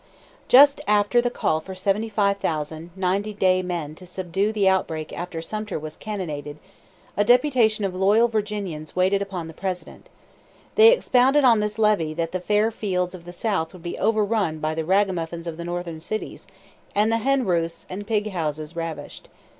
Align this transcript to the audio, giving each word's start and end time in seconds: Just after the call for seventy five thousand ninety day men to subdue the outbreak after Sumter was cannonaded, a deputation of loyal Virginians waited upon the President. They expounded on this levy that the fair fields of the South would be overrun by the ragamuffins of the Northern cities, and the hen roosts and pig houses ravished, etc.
Just 0.47 0.81
after 0.87 1.21
the 1.21 1.29
call 1.29 1.59
for 1.59 1.75
seventy 1.75 2.09
five 2.09 2.37
thousand 2.37 2.89
ninety 2.95 3.35
day 3.35 3.61
men 3.61 3.93
to 3.93 4.07
subdue 4.07 4.51
the 4.51 4.67
outbreak 4.67 5.13
after 5.15 5.43
Sumter 5.43 5.77
was 5.77 5.95
cannonaded, 5.95 6.57
a 7.15 7.23
deputation 7.23 7.85
of 7.85 7.93
loyal 7.93 8.27
Virginians 8.27 8.95
waited 8.95 9.21
upon 9.21 9.47
the 9.47 9.53
President. 9.53 10.09
They 10.73 10.91
expounded 10.91 11.43
on 11.43 11.59
this 11.59 11.77
levy 11.77 12.15
that 12.15 12.31
the 12.31 12.39
fair 12.39 12.71
fields 12.71 13.13
of 13.13 13.25
the 13.25 13.31
South 13.31 13.73
would 13.73 13.83
be 13.83 13.99
overrun 13.99 14.57
by 14.57 14.73
the 14.73 14.85
ragamuffins 14.85 15.45
of 15.45 15.57
the 15.57 15.63
Northern 15.65 16.01
cities, 16.01 16.47
and 16.95 17.11
the 17.11 17.19
hen 17.19 17.45
roosts 17.45 17.85
and 17.87 18.07
pig 18.07 18.31
houses 18.31 18.75
ravished, 18.75 19.25
etc. 19.25 19.37